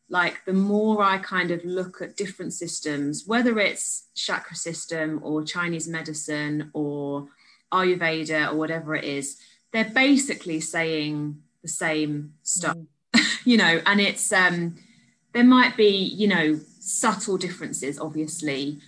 [0.09, 5.43] like the more I kind of look at different systems, whether it's chakra system or
[5.43, 7.27] Chinese medicine or
[7.71, 9.37] Ayurveda or whatever it is,
[9.71, 12.75] they're basically saying the same stuff.
[12.75, 12.87] Mm
[13.45, 14.75] you know, and it's um,
[15.33, 18.79] there might be, you know, subtle differences, obviously,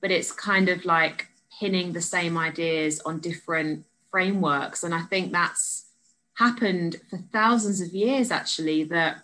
[0.00, 1.28] but it's kind of like
[1.60, 4.82] pinning the same ideas on different frameworks.
[4.82, 5.86] And I think that's
[6.34, 9.22] happened for thousands of years, actually, that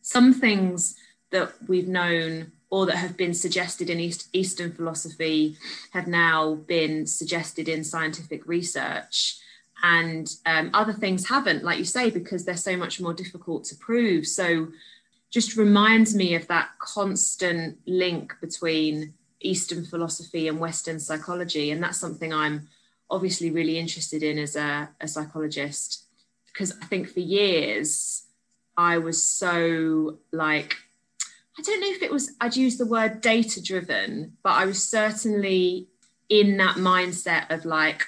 [0.00, 0.96] some things
[1.30, 5.56] that we've known or that have been suggested in East, Eastern philosophy
[5.92, 9.38] have now been suggested in scientific research.
[9.86, 13.76] And um, other things haven't, like you say, because they're so much more difficult to
[13.76, 14.26] prove.
[14.26, 14.68] So,
[15.30, 21.70] just reminds me of that constant link between Eastern philosophy and Western psychology.
[21.70, 22.68] And that's something I'm
[23.10, 26.04] obviously really interested in as a, a psychologist.
[26.46, 28.22] Because I think for years,
[28.76, 30.76] I was so like,
[31.58, 34.88] I don't know if it was, I'd use the word data driven, but I was
[34.88, 35.88] certainly
[36.30, 38.04] in that mindset of like,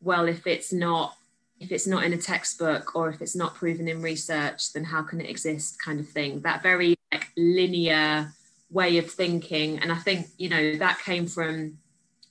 [0.00, 1.16] well, if it's not
[1.60, 5.02] if it's not in a textbook or if it's not proven in research, then how
[5.02, 6.40] can it exist kind of thing?
[6.40, 8.32] That very like linear
[8.70, 9.78] way of thinking.
[9.78, 11.78] And I think, you know, that came from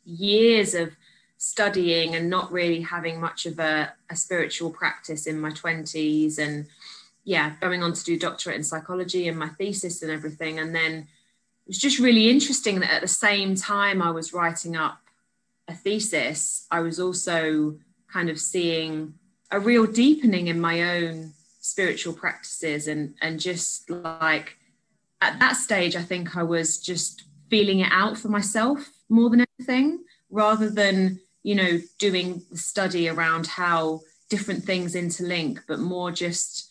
[0.03, 0.95] years of
[1.38, 6.65] studying and not really having much of a, a spiritual practice in my 20s and
[7.23, 10.58] yeah, going on to do doctorate in psychology and my thesis and everything.
[10.58, 14.75] And then it was just really interesting that at the same time I was writing
[14.75, 14.99] up
[15.69, 17.77] a thesis, I was also
[18.12, 19.13] kind of seeing
[19.51, 24.58] a real deepening in my own spiritual practices and and just like
[25.21, 29.45] at that stage i think i was just feeling it out for myself more than
[29.60, 36.12] anything rather than you know doing the study around how different things interlink but more
[36.12, 36.69] just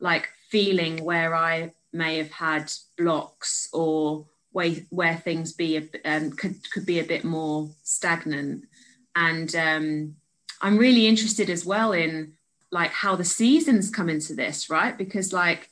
[0.00, 6.56] like feeling where i may have had blocks or where, where things be um, could
[6.72, 8.64] could be a bit more stagnant
[9.16, 10.16] and um,
[10.60, 12.34] I'm really interested as well in
[12.70, 14.96] like how the seasons come into this, right?
[14.96, 15.70] Because like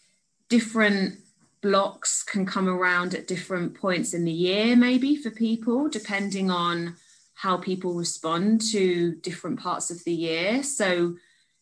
[0.48, 1.18] different
[1.62, 6.96] blocks can come around at different points in the year, maybe for people, depending on
[7.34, 10.62] how people respond to different parts of the year.
[10.62, 11.16] So,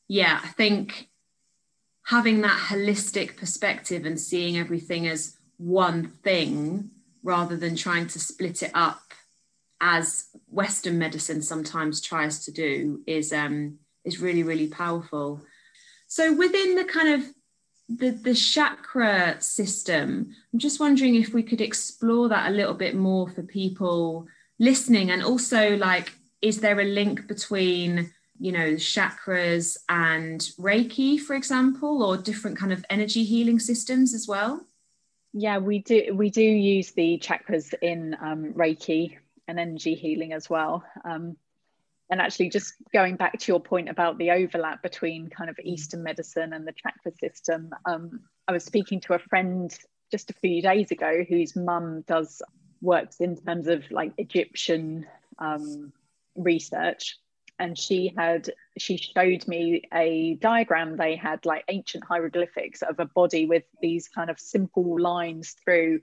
[0.08, 1.08] yeah, I think
[2.06, 6.90] having that holistic perspective and seeing everything as one thing
[7.22, 9.02] rather than trying to split it up
[9.80, 15.40] as Western medicine sometimes tries to do is um, is really really powerful.
[16.06, 17.28] So within the kind of
[17.88, 22.94] the, the chakra system, I'm just wondering if we could explore that a little bit
[22.94, 24.26] more for people
[24.58, 31.18] listening, and also like, is there a link between you know the chakras and Reiki,
[31.18, 34.66] for example, or different kind of energy healing systems as well?
[35.32, 36.12] Yeah, we do.
[36.14, 39.16] We do use the chakras in um, Reiki
[39.46, 40.84] and energy healing as well.
[41.04, 41.36] Um,
[42.10, 46.02] and actually, just going back to your point about the overlap between kind of Eastern
[46.02, 49.72] medicine and the chakra system, um, I was speaking to a friend
[50.10, 52.42] just a few days ago whose mum does
[52.82, 55.06] works in terms of like Egyptian
[55.38, 55.92] um,
[56.34, 57.18] research.
[57.60, 63.04] And she had she showed me a diagram they had like ancient hieroglyphics of a
[63.04, 66.00] body with these kind of simple lines through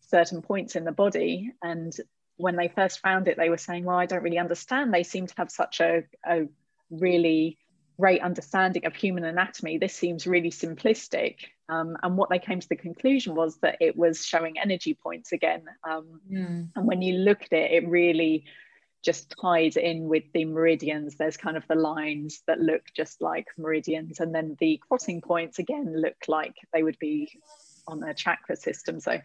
[0.00, 1.92] certain points in the body and
[2.36, 4.92] when they first found it, they were saying, Well, I don't really understand.
[4.92, 6.48] They seem to have such a, a
[6.90, 7.58] really
[7.98, 9.78] great understanding of human anatomy.
[9.78, 11.36] This seems really simplistic.
[11.68, 15.32] Um, and what they came to the conclusion was that it was showing energy points
[15.32, 15.62] again.
[15.88, 16.68] Um, mm.
[16.74, 18.44] And when you look at it, it really
[19.02, 21.16] just ties in with the meridians.
[21.16, 25.58] There's kind of the lines that look just like meridians, and then the crossing points
[25.58, 27.40] again look like they would be
[27.86, 29.00] on a chakra system.
[29.00, 29.20] So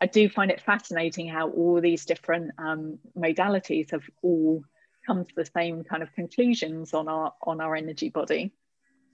[0.00, 4.64] I do find it fascinating how all these different um, modalities have all
[5.06, 8.52] come to the same kind of conclusions on our on our energy body.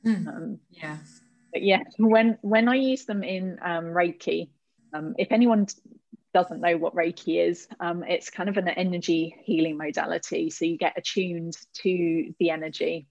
[0.05, 0.27] Mm.
[0.27, 0.99] Um, yeah.
[1.53, 4.49] But yeah, when when I use them in um, Reiki,
[4.93, 5.67] um, if anyone
[6.35, 10.51] doesn't know what Reiki is, um, it's kind of an energy healing modality.
[10.51, 13.07] So you get attuned to the energy,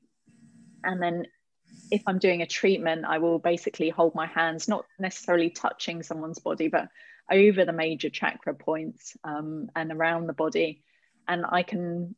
[0.83, 1.25] and then
[1.91, 6.39] if I'm doing a treatment, I will basically hold my hands, not necessarily touching someone's
[6.39, 6.89] body, but
[7.31, 10.83] over the major chakra points um, and around the body.
[11.27, 12.15] And i can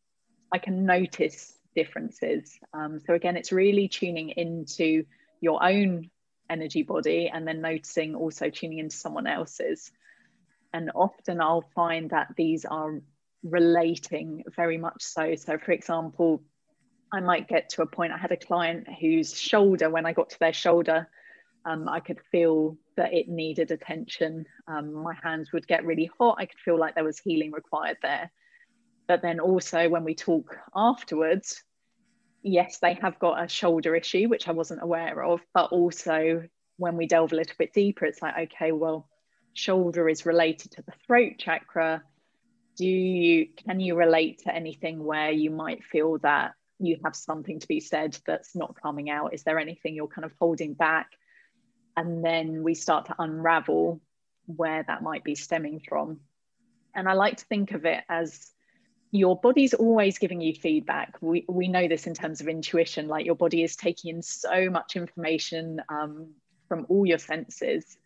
[0.52, 2.58] i can notice differences.
[2.74, 5.06] Um, so again it's really tuning into
[5.42, 6.10] your own
[6.50, 9.92] energy body and then noticing also tuning into someone else's
[10.74, 13.02] and often i'll find that these are
[13.44, 16.44] relating very much so so for example
[17.14, 20.30] i might get to a point i had a client whose shoulder when i got
[20.30, 21.08] to their shoulder
[21.66, 24.46] um, I could feel that it needed attention.
[24.68, 26.38] Um, my hands would get really hot.
[26.40, 28.32] I could feel like there was healing required there.
[29.08, 31.64] But then also, when we talk afterwards,
[32.44, 35.42] yes, they have got a shoulder issue, which I wasn't aware of.
[35.54, 36.44] But also,
[36.78, 39.09] when we delve a little bit deeper, it's like, okay, well,
[39.60, 42.04] shoulder is related to the throat chakra,
[42.78, 47.60] do you can you relate to anything where you might feel that you have something
[47.60, 49.34] to be said that's not coming out?
[49.34, 51.10] Is there anything you're kind of holding back?
[51.98, 54.00] And then we start to unravel
[54.46, 56.22] where that might be stemming from.
[56.96, 58.52] And I like to think of it as
[59.12, 61.18] your body's always giving you feedback.
[61.20, 64.70] We, we know this in terms of intuition, like your body is taking in so
[64.70, 66.34] much information um,
[66.68, 67.98] from all your senses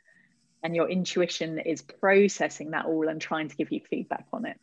[0.64, 4.58] and your intuition is processing that all and trying to give you feedback on it.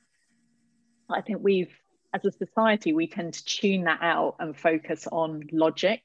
[1.10, 1.72] I think we've,
[2.14, 6.02] as a society, we tend to tune that out and focus on logic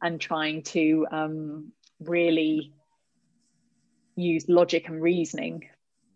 [0.00, 2.72] and trying to um, really
[4.16, 5.68] use logic and reasoning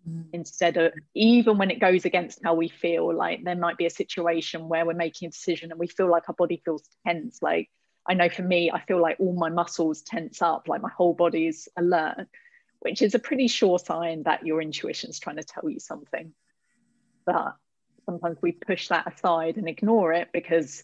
[0.08, 0.24] mm.
[0.32, 3.90] instead of even when it goes against how we feel like there might be a
[3.90, 7.68] situation where we're making a decision and we feel like our body feels tense like
[8.08, 11.12] i know for me i feel like all my muscles tense up like my whole
[11.12, 12.26] body is alert
[12.80, 16.32] which is a pretty sure sign that your intuition is trying to tell you something.
[17.24, 17.54] But
[18.06, 20.82] sometimes we push that aside and ignore it because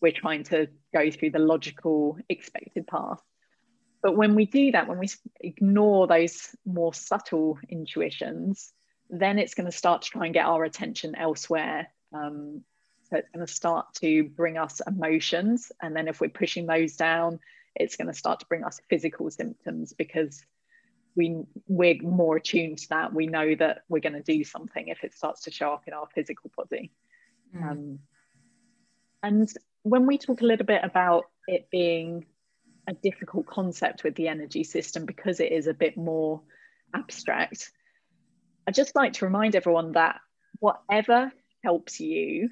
[0.00, 3.22] we're trying to go through the logical expected path.
[4.02, 5.08] But when we do that, when we
[5.40, 8.72] ignore those more subtle intuitions,
[9.10, 11.88] then it's going to start to try and get our attention elsewhere.
[12.12, 12.62] Um,
[13.04, 15.72] so it's going to start to bring us emotions.
[15.80, 17.40] And then if we're pushing those down,
[17.74, 20.44] it's going to start to bring us physical symptoms because
[21.18, 23.12] we we're more attuned to that.
[23.12, 25.92] We know that we're going to do something if it starts to show up in
[25.92, 26.92] our physical body.
[27.54, 27.70] Mm.
[27.70, 27.98] um,
[29.22, 29.48] and
[29.82, 32.26] when we talk a little bit about it being
[32.86, 36.42] a difficult concept with the energy system because it is a bit more
[36.94, 37.70] abstract
[38.66, 40.20] i just like to remind everyone that
[40.58, 42.50] whatever helps you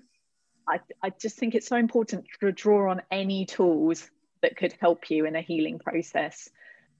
[0.68, 4.10] I, I just think it's so important to draw on any tools
[4.42, 6.50] that could help you in a healing process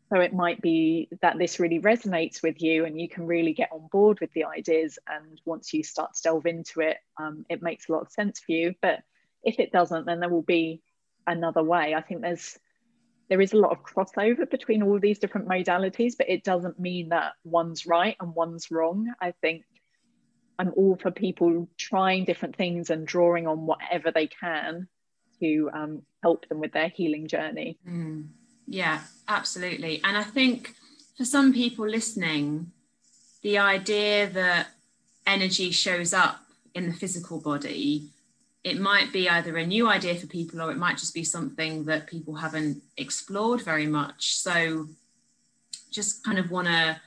[0.09, 3.71] so it might be that this really resonates with you and you can really get
[3.73, 4.99] on board with the ideas.
[5.09, 8.39] And once you start to delve into it, um, it makes a lot of sense
[8.39, 8.75] for you.
[8.81, 9.01] But
[9.43, 10.81] if it doesn't, then there will be
[11.27, 11.95] another way.
[11.95, 12.57] I think there's
[13.29, 17.09] there is a lot of crossover between all these different modalities, but it doesn't mean
[17.09, 19.13] that one's right and one's wrong.
[19.21, 19.65] I think
[20.61, 24.87] I'm all for people trying different things and drawing on whatever they can
[25.41, 27.79] to um, help them with their healing journey.
[27.87, 28.29] Mm.
[28.67, 30.01] Yeah, absolutely.
[30.05, 30.75] And I think
[31.17, 32.73] for some people listening,
[33.43, 34.69] the idea that
[35.27, 36.41] energy shows up
[36.75, 38.09] in the physical body,
[38.65, 41.85] it might be either a new idea for people or it might just be something
[41.85, 44.37] that people haven't explored very much.
[44.37, 44.89] So
[45.91, 47.01] just kind of want to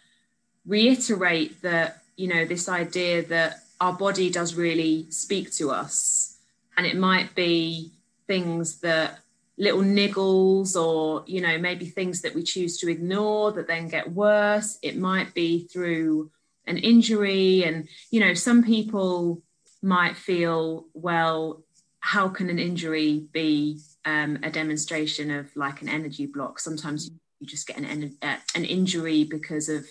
[0.66, 6.38] reiterate that, you know, this idea that our body does really speak to us.
[6.78, 7.92] And it might be
[8.28, 9.20] things that
[9.60, 14.12] little niggles or you know maybe things that we choose to ignore that then get
[14.12, 14.80] worse.
[14.82, 16.32] It might be through
[16.66, 19.44] an injury and you know some people
[19.82, 21.64] might feel well
[22.00, 26.60] how can an injury be um, a demonstration of like an energy block?
[26.60, 29.86] Sometimes you just get an, uh, an injury because of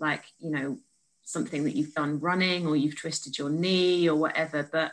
[0.00, 0.78] like you know
[1.22, 4.68] something that you've done running or you've twisted your knee or whatever.
[4.70, 4.92] But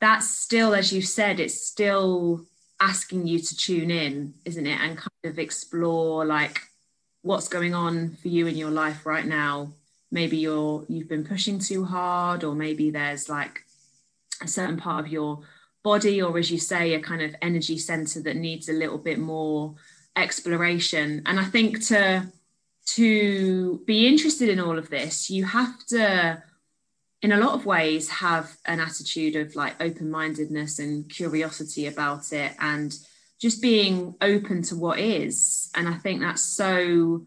[0.00, 2.44] that's still as you said it's still
[2.82, 4.80] asking you to tune in, isn't it?
[4.80, 6.60] And kind of explore like
[7.22, 9.72] what's going on for you in your life right now.
[10.10, 13.60] Maybe you're you've been pushing too hard, or maybe there's like
[14.42, 15.40] a certain part of your
[15.84, 19.18] body, or as you say, a kind of energy center that needs a little bit
[19.18, 19.74] more
[20.16, 21.22] exploration.
[21.24, 22.26] And I think to
[22.84, 26.42] to be interested in all of this, you have to
[27.22, 32.52] in a lot of ways have an attitude of like open-mindedness and curiosity about it
[32.58, 32.98] and
[33.40, 35.70] just being open to what is.
[35.74, 37.24] And i think that's so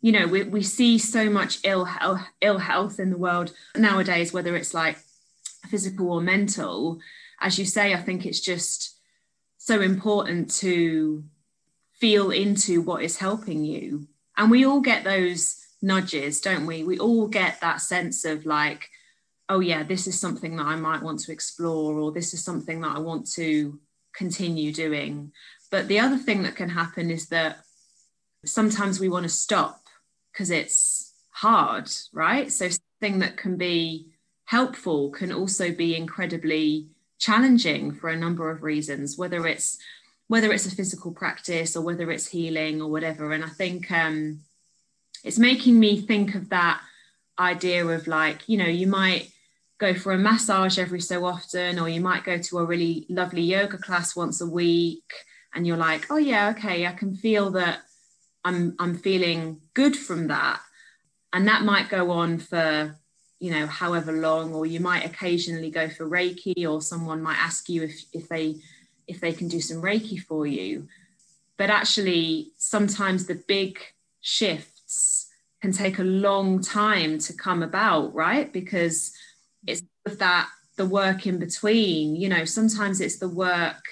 [0.00, 4.32] you know we, we see so much ill health ill health in the world nowadays
[4.32, 4.98] whether it's like
[5.68, 7.00] physical or mental.
[7.40, 8.98] As you say i think it's just
[9.56, 11.24] so important to
[11.94, 14.06] feel into what is helping you.
[14.36, 16.84] And we all get those nudges don't we?
[16.84, 18.88] We all get that sense of like
[19.48, 22.80] oh yeah this is something that i might want to explore or this is something
[22.80, 23.78] that i want to
[24.18, 25.32] continue doing.
[25.70, 27.58] But the other thing that can happen is that
[28.44, 29.84] sometimes we want to stop
[30.32, 32.50] because it's hard right?
[32.52, 34.08] So something that can be
[34.44, 36.88] helpful can also be incredibly
[37.18, 39.78] challenging for a number of reasons whether it's
[40.28, 43.32] whether it's a physical practice or whether it's healing or whatever.
[43.32, 44.40] And i think um
[45.24, 46.80] it's making me think of that
[47.38, 49.30] idea of like you know you might
[49.78, 53.42] go for a massage every so often, or you might go to a really lovely
[53.42, 55.12] yoga class once a week,
[55.54, 57.80] and you're like, oh yeah, okay, I can feel that
[58.44, 60.60] I'm I'm feeling good from that.
[61.32, 62.96] and that might go on for
[63.40, 67.68] you know however long or you might occasionally go for reiki or someone might ask
[67.68, 68.56] you if if they
[69.06, 70.88] if they can do some reiki for you
[71.56, 73.78] but actually sometimes the big
[74.20, 75.28] shifts
[75.60, 79.12] can take a long time to come about right because
[79.66, 83.82] it's that the work in between you know sometimes it's the work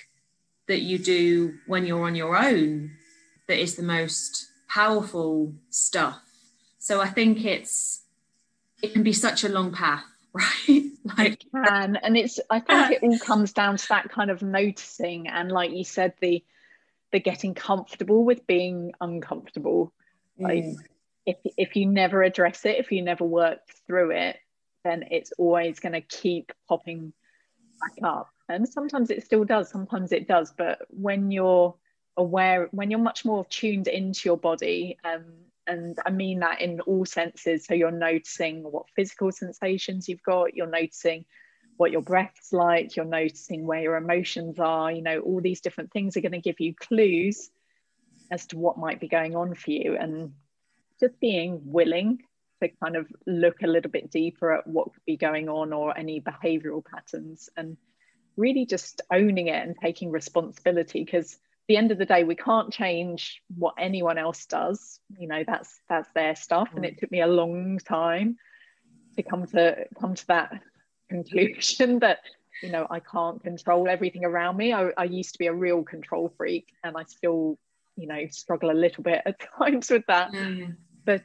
[0.68, 2.90] that you do when you're on your own
[3.48, 6.20] that is the most powerful stuff.
[6.78, 8.02] So i think it's
[8.82, 10.84] it can be such a long path right?
[11.16, 14.42] Like it can and it's i think it all comes down to that kind of
[14.42, 16.44] noticing and like you said the
[17.12, 19.92] the getting comfortable with being uncomfortable.
[20.38, 20.76] Like mm.
[21.24, 24.36] if if you never address it if you never work through it
[24.86, 27.12] then it's always going to keep popping
[27.80, 31.74] back up and sometimes it still does sometimes it does but when you're
[32.16, 35.24] aware when you're much more tuned into your body um,
[35.66, 37.64] and I mean that in all senses.
[37.64, 41.24] So you're noticing what physical sensations you've got, you're noticing
[41.76, 45.92] what your breath's like, you're noticing where your emotions are, you know, all these different
[45.92, 47.50] things are going to give you clues
[48.30, 49.96] as to what might be going on for you.
[49.96, 50.32] And
[51.00, 52.22] just being willing
[52.62, 55.96] to kind of look a little bit deeper at what could be going on or
[55.96, 57.76] any behavioral patterns and
[58.36, 62.34] really just owning it and taking responsibility because at the end of the day we
[62.34, 65.00] can't change what anyone else does.
[65.18, 68.36] You know that's that's their stuff and it took me a long time
[69.16, 70.60] to come to come to that
[71.08, 72.18] conclusion that
[72.62, 74.72] you know i can't control everything around me.
[74.72, 77.58] I, I used to be a real control freak and i still
[77.96, 80.32] you know struggle a little bit at times with that.
[80.32, 80.76] Mm.
[81.04, 81.22] but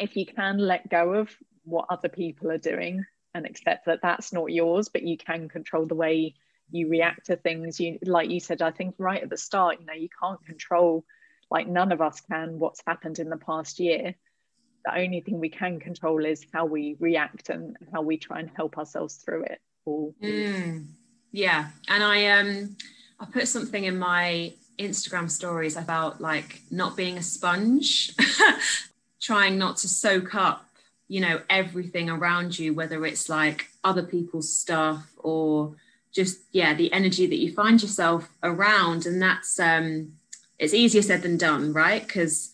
[0.00, 1.30] if you can let go of
[1.64, 5.86] what other people are doing and accept that that's not yours but you can control
[5.86, 6.34] the way
[6.72, 7.80] you react to things.
[7.80, 11.04] You like you said i think right at the start you know you can't control
[11.50, 14.14] like none of us can what's happened in the past year.
[14.84, 18.50] The only thing we can control is how we react and how we try and
[18.56, 20.14] help ourselves through it all.
[20.22, 20.86] Mm,
[21.32, 21.70] yeah.
[21.88, 22.76] And i um
[23.18, 28.14] i put something in my instagram stories about like not being a sponge
[29.20, 30.66] trying not to soak up
[31.08, 35.74] you know everything around you whether it's like other people's stuff or
[36.12, 39.06] just yeah the energy that you find yourself around.
[39.06, 40.12] And that's um
[40.58, 42.06] it's easier said than done right?
[42.06, 42.52] Because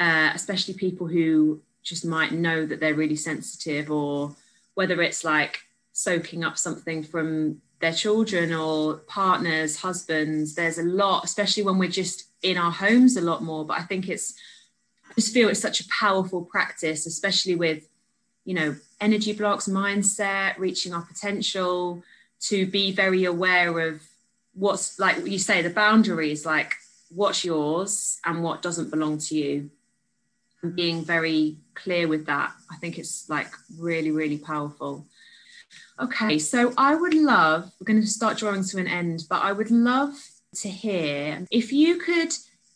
[0.00, 4.36] uh, especially people who just might know that they're really sensitive or
[4.74, 5.58] whether it's like
[5.92, 11.88] soaking up something from their children or partners husbands there's a lot especially when we're
[11.88, 13.64] just in our homes a lot more.
[13.64, 14.34] But i think it's
[15.18, 17.88] just feel it's such a powerful practice especially with
[18.44, 22.00] you know energy blocks mindset reaching our potential
[22.40, 24.00] to be very aware of
[24.54, 26.72] what's like you say the boundaries like
[27.10, 29.70] what's yours and what doesn't belong to you.
[30.62, 35.06] And being very clear with that i think it's like really really powerful.
[36.00, 39.52] Okay so i would love we're going to start drawing to an end but i
[39.52, 40.14] would love
[40.62, 42.32] to hear if you could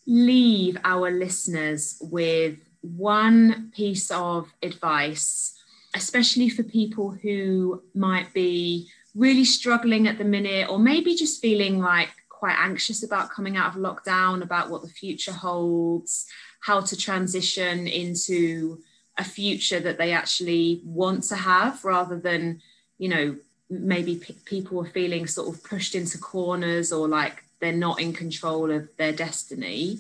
[0.07, 5.53] leave our listeners with one piece of advice
[5.95, 11.79] especially for people who might be really struggling at the minute, or maybe just feeling
[11.79, 16.27] like quite anxious about coming out of lockdown, about what the future holds,
[16.61, 18.83] how to transition into
[19.19, 22.61] a future that they actually want to have rather than,
[22.99, 23.37] you know,
[23.69, 28.13] maybe p- people are feeling sort of pushed into corners or like they're not in
[28.13, 29.99] control of their destiny.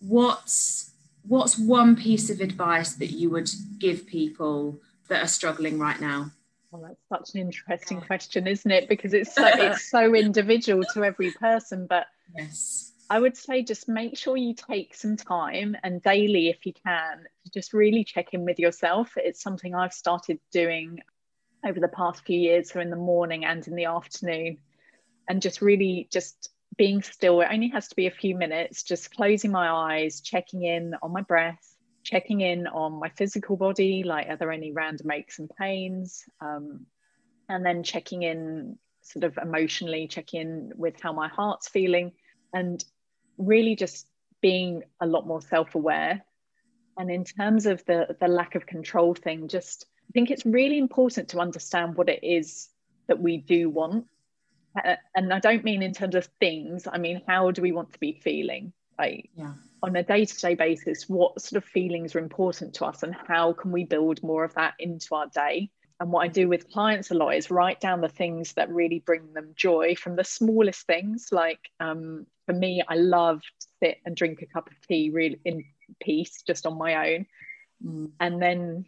[0.00, 0.92] What's
[1.26, 4.78] what's one piece of advice that you would give people
[5.08, 6.30] that are struggling right now?
[6.70, 8.88] Well, that's such an interesting question, isn't it?
[8.88, 11.86] Because it's so, it's so individual to every person.
[11.88, 12.06] But
[12.38, 16.72] yes, I would say just make sure you take some time and daily, if you
[16.72, 19.12] can, to just really check in with yourself.
[19.16, 21.00] It's something I've started doing
[21.66, 24.58] over the past few years, so in the morning and in the afternoon,
[25.28, 27.40] and just really just being still.
[27.40, 31.12] It only has to be a few minutes, just closing my eyes, checking in on
[31.12, 35.50] my breath checking in on my physical body, like are there any random aches and
[35.58, 36.24] pains?
[36.40, 36.86] Um,
[37.48, 42.12] and then checking in sort of emotionally, checking in with how my heart's feeling,
[42.52, 42.84] and
[43.38, 44.06] really just
[44.40, 46.24] being a lot more self-aware.
[46.96, 50.78] And in terms of the the lack of control thing, just I think it's really
[50.78, 52.68] important to understand what it is
[53.08, 54.06] that we do want.
[54.76, 57.92] Uh, and I don't mean in terms of things, I mean how do we want
[57.92, 58.72] to be feeling?
[58.98, 63.14] Like yeah on a day-to-day basis what sort of feelings are important to us and
[63.28, 65.70] how can we build more of that into our day
[66.00, 68.98] and what I do with clients a lot is write down the things that really
[68.98, 71.28] bring them joy from the smallest things.
[71.30, 75.38] Like um, for me, I love to sit and drink a cup of tea really
[75.44, 75.64] in
[76.00, 77.26] peace, just on my own.
[77.84, 78.10] Mm.
[78.18, 78.86] And then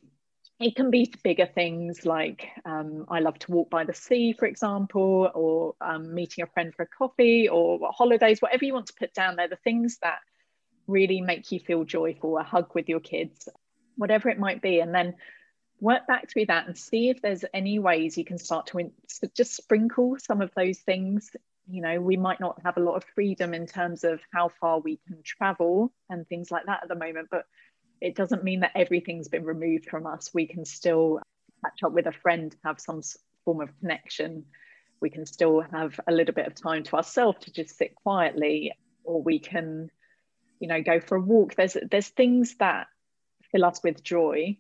[0.59, 4.47] it can be bigger things like um, I love to walk by the sea, for
[4.47, 8.95] example, or um, meeting a friend for a coffee or holidays, whatever you want to
[8.99, 10.19] put down there, the things that
[10.87, 13.49] really make you feel joyful, a hug with your kids,
[13.97, 14.81] whatever it might be.
[14.81, 15.17] And then
[15.81, 18.91] work back through that and see if there's any ways you can start to
[19.35, 21.37] just sprinkle some of those things.
[21.69, 24.81] You know, we might not have a lot of freedom in terms of how far
[24.81, 27.45] we can travel and things like that at the moment, but
[28.01, 30.31] it doesn't mean that everything's been removed from us.
[30.35, 31.21] We can still
[31.65, 33.01] catch up with a friend, have some
[33.45, 34.45] form of connection.
[35.01, 38.73] We can still have a little bit of time to ourselves to just sit quietly,
[39.05, 39.91] or we can,
[40.61, 41.55] you know, go for a walk.
[41.55, 42.87] There's there's things that
[43.53, 44.59] fill us with joy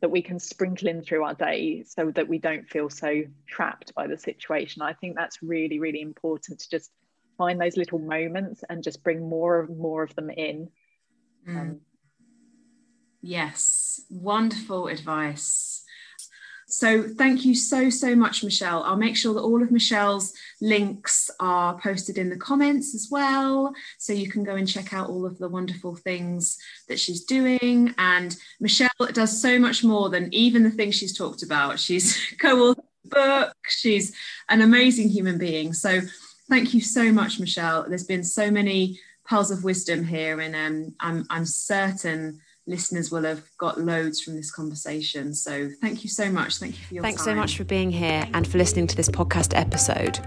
[0.00, 3.94] that we can sprinkle in through our day so that we don't feel so trapped
[3.94, 4.82] by the situation.
[4.82, 6.90] I think that's really, really important to just
[7.36, 10.68] find those little moments and just bring more and more of them in.
[11.48, 11.60] Mm.
[11.60, 11.80] Um,
[13.22, 15.80] yes, wonderful advice.
[16.70, 18.84] So thank you so, so much, Michelle.
[18.84, 23.74] I'll make sure that all of Michelle's links are posted in the comments as well.
[23.98, 26.58] So you can go and check out all of the wonderful things
[26.88, 27.92] that she's doing.
[27.98, 31.80] And Michelle does so much more than even the things she's talked about.
[31.80, 33.56] She's co-authored a book.
[33.68, 34.14] She's
[34.48, 35.72] an amazing human being.
[35.72, 36.00] So
[36.48, 37.84] thank you so much, Michelle.
[37.88, 40.40] There's been so many pearls of wisdom here.
[40.40, 42.40] And um, I'm, I'm certain
[42.70, 45.34] listeners will have got loads from this conversation.
[45.34, 46.58] So thank you so much.
[46.58, 47.34] Thank you for your Thanks time.
[47.34, 50.20] so much for being here and for listening to this podcast episode.